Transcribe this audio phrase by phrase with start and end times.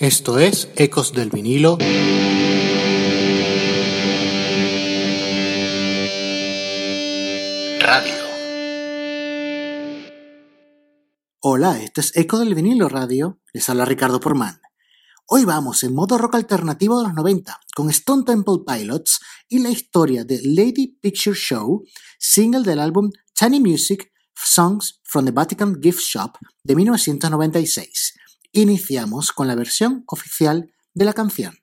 [0.00, 1.78] Esto es Ecos del vinilo.
[7.78, 8.14] Radio.
[11.42, 13.38] Hola, este es Ecos del vinilo radio.
[13.52, 14.60] Les habla Ricardo Porman.
[15.26, 19.70] Hoy vamos en modo rock alternativo de los 90 con Stone Temple Pilots y la
[19.70, 21.84] historia de Lady Picture Show,
[22.18, 26.32] single del álbum Tiny Music Songs from the Vatican Gift Shop
[26.64, 28.14] de 1996
[28.56, 31.58] Iniciamos con la versión oficial de la canción.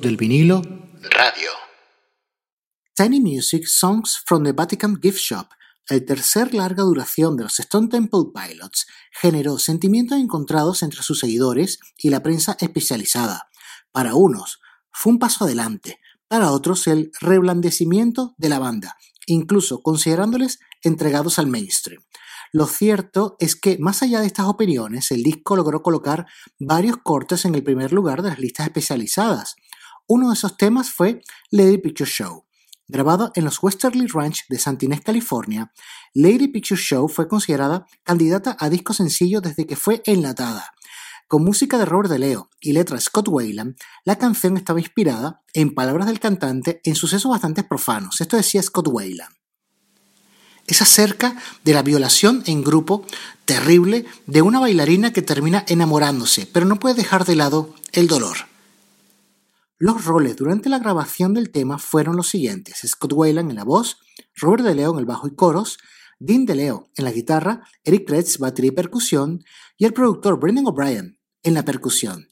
[0.00, 0.62] Del vinilo
[1.02, 1.50] Radio.
[2.94, 5.48] Tiny Music Songs from the Vatican Gift Shop,
[5.88, 11.80] el tercer larga duración de los Stone Temple Pilots, generó sentimientos encontrados entre sus seguidores
[11.98, 13.48] y la prensa especializada.
[13.92, 14.60] Para unos,
[14.90, 18.96] fue un paso adelante, para otros el reblandecimiento de la banda,
[19.26, 22.02] incluso considerándoles entregados al mainstream.
[22.52, 26.26] Lo cierto es que, más allá de estas opiniones, el disco logró colocar
[26.58, 29.56] varios cortes en el primer lugar de las listas especializadas.
[30.06, 32.44] Uno de esos temas fue Lady Picture Show.
[32.86, 35.72] Grabado en los Westerly Ranch de Santinés, California,
[36.12, 40.74] Lady Picture Show fue considerada candidata a disco sencillo desde que fue enlatada.
[41.26, 45.74] Con música de Robert DeLeo y letra de Scott Wayland, la canción estaba inspirada, en
[45.74, 48.20] palabras del cantante, en sucesos bastante profanos.
[48.20, 49.34] Esto decía Scott Wayland
[50.66, 53.04] es acerca de la violación en grupo
[53.44, 58.53] terrible de una bailarina que termina enamorándose, pero no puede dejar de lado el dolor.
[59.86, 63.98] Los roles durante la grabación del tema fueron los siguientes: Scott Wayland en la voz,
[64.34, 65.76] Robert De Leo en el bajo y coros,
[66.18, 69.44] Dean De Leo en la guitarra, Eric Kretz batería y percusión
[69.76, 72.28] y el productor Brendan O'Brien en la percusión.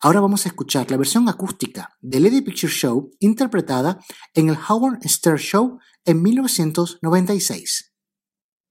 [0.00, 3.98] Ahora vamos a escuchar la versión acústica de Lady Picture Show interpretada
[4.32, 7.92] en el Howard Stern Show en 1996.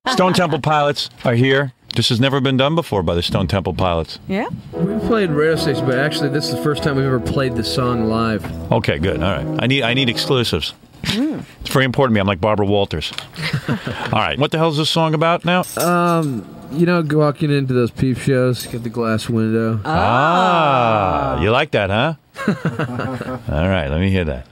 [0.08, 1.72] Stone Temple Pilots are here.
[1.96, 4.18] This has never been done before by the Stone Temple Pilots.
[4.28, 4.48] Yeah?
[4.72, 7.64] We've played radio stations, but actually this is the first time we've ever played the
[7.64, 8.44] song live.
[8.72, 9.22] Okay, good.
[9.22, 9.64] All right.
[9.64, 10.74] I need I need exclusives.
[11.04, 11.46] Mm.
[11.62, 12.22] It's very important to me.
[12.22, 13.14] I'm like Barbara Walters.
[13.68, 13.78] All
[14.12, 14.40] right.
[14.40, 15.64] What the hell is this song about now?
[15.78, 19.80] Um, you know, walking into those peep shows, get the glass window.
[19.86, 22.16] Ah, you like that, huh?
[23.54, 24.48] All right, let me hear that.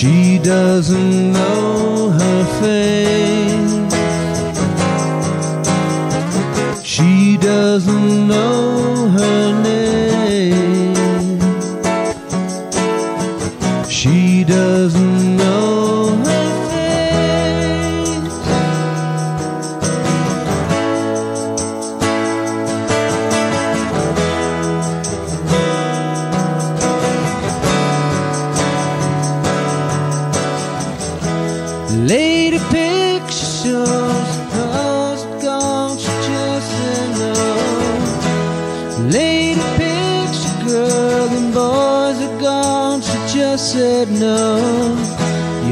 [0.00, 3.49] She doesn't know her face.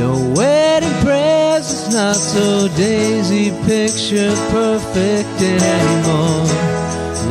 [0.08, 6.46] Your wedding present's not so daisy picture perfect anymore.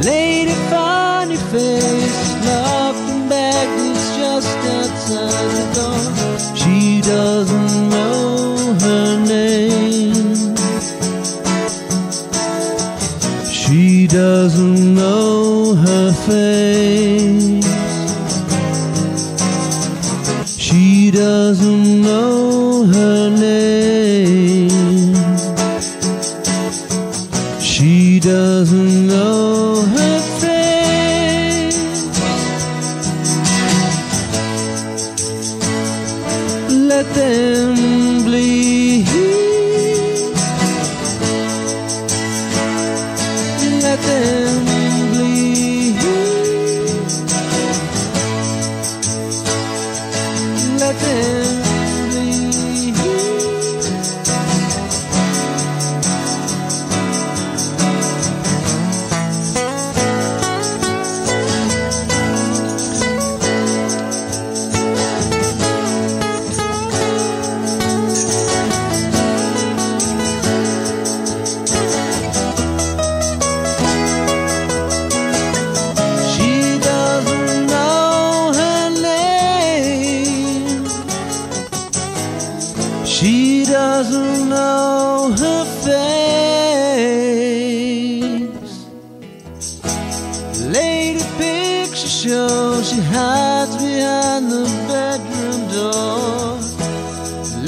[0.04, 6.56] Lady funny face, locked bagged, is just outside the door.
[6.56, 10.56] She doesn't know her name.
[13.50, 16.67] She doesn't know her face.
[93.18, 96.60] Hides behind the bedroom door.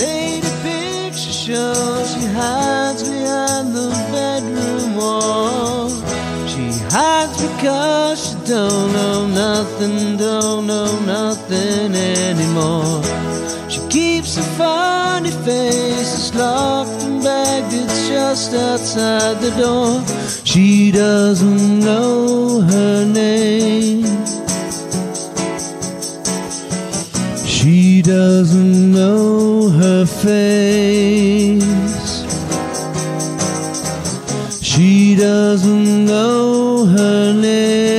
[0.03, 1.73] Lady picture show
[2.11, 5.89] she hides behind the bedroom wall.
[6.51, 13.01] She hides because she don't know nothing, don't know nothing anymore.
[13.73, 19.91] She keeps a funny face, it's locked and bagged, it's just outside the door.
[20.43, 24.08] She doesn't know her name.
[28.09, 31.63] Doesn't know her face.
[34.63, 37.98] She doesn't know her name.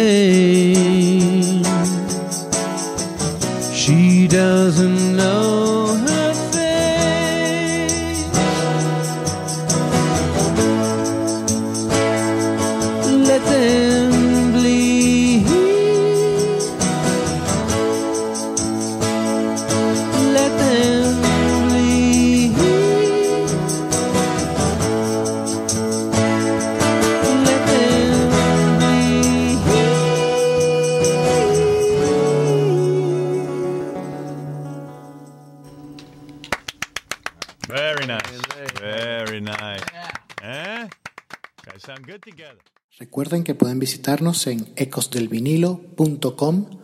[44.01, 46.81] Visitarnos en ecosdelvinilo.com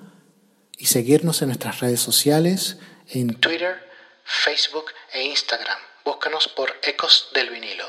[0.76, 2.76] y seguirnos en nuestras redes sociales
[3.08, 3.76] en Twitter,
[4.22, 5.78] Facebook e Instagram.
[6.04, 7.86] Búscanos por Ecos del Vinilo.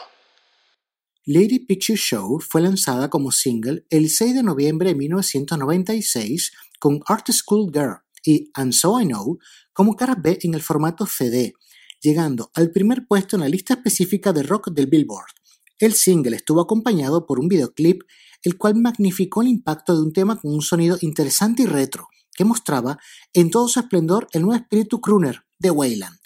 [1.25, 7.29] Lady Picture Show fue lanzada como single el 6 de noviembre de 1996 con Art
[7.29, 9.39] School Girl y And So I Know
[9.73, 11.53] como cara B en el formato CD,
[11.99, 15.33] llegando al primer puesto en la lista específica de rock del Billboard.
[15.79, 18.03] El single estuvo acompañado por un videoclip
[18.47, 22.45] el cual magnificó el impacto de un tema con un sonido interesante y retro, que
[22.45, 22.97] mostraba
[23.33, 26.17] en todo su esplendor el nuevo espíritu crooner de Wayland.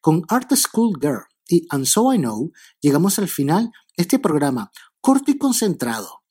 [0.00, 4.70] Con Art School Girl y And So I Know llegamos al final de este programa
[5.00, 6.22] corto y concentrado.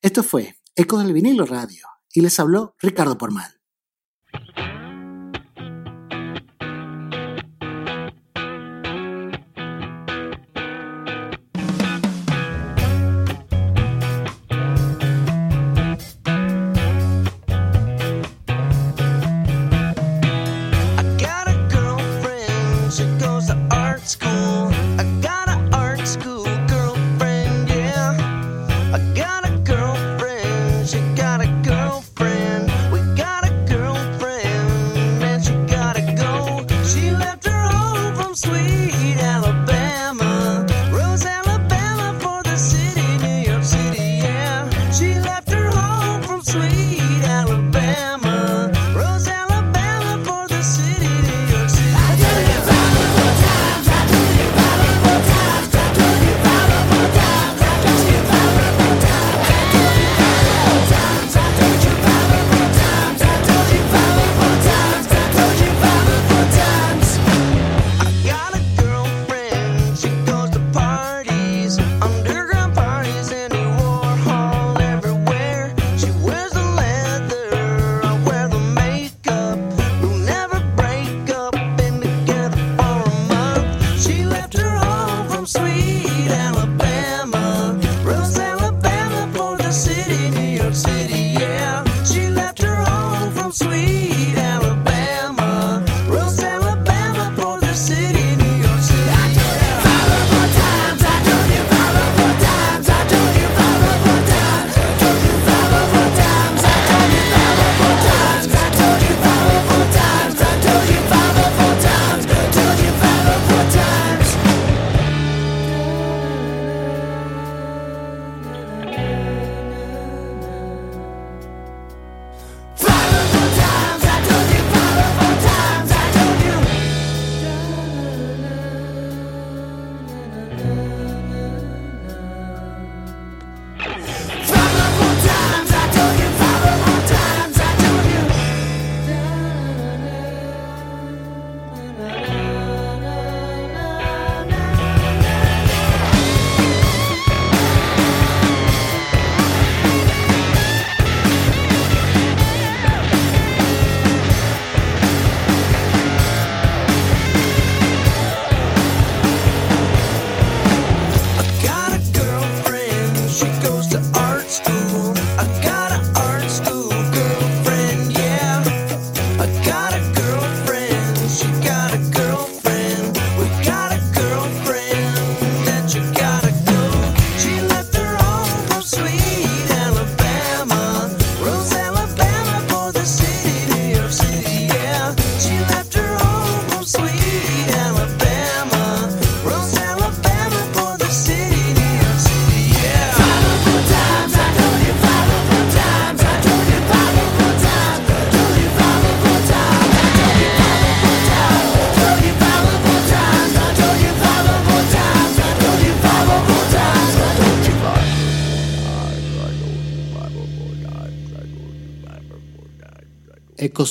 [0.00, 3.50] Esto fue Ecos del Vinilo Radio y les habló Ricardo Porman.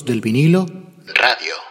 [0.02, 0.66] Del vinilo,
[1.06, 1.63] radio.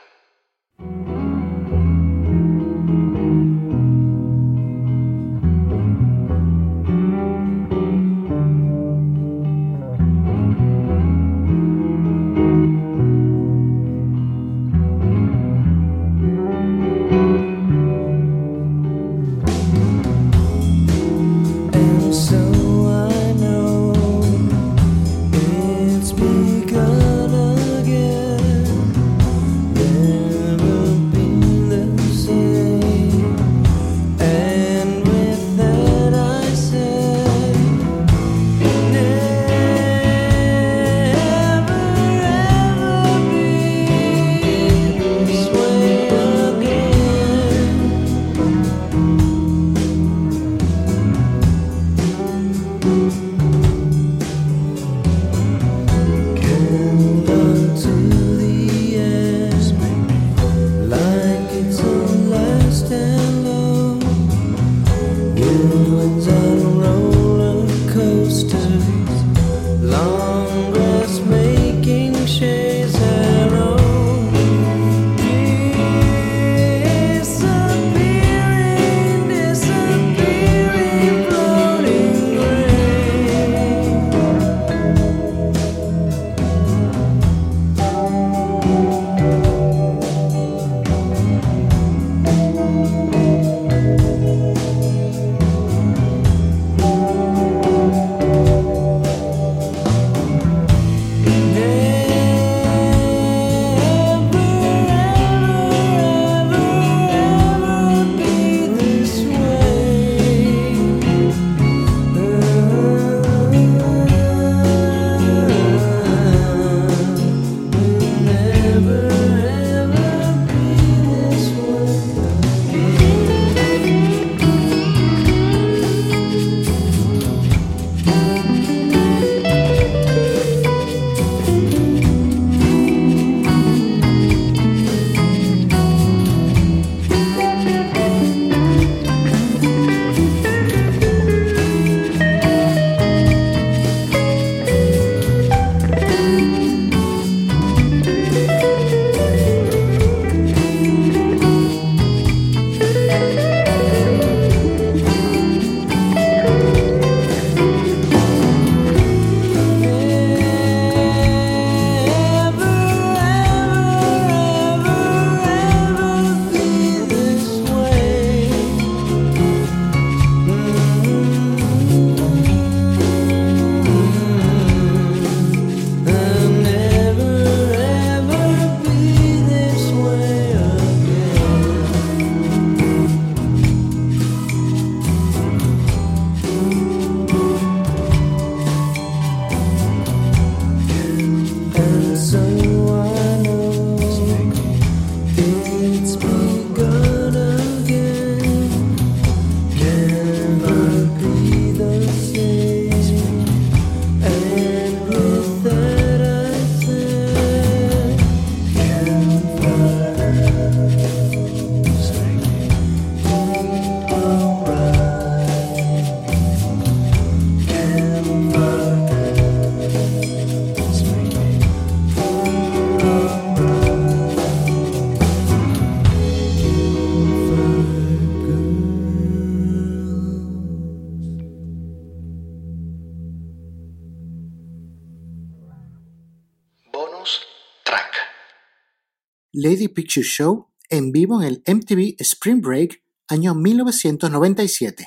[239.93, 245.07] Picture Show en vivo en el MTV Spring Break año 1997.